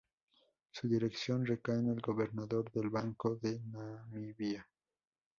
[0.71, 4.67] Su dirección recae en el gobernador del Banco de Namibia.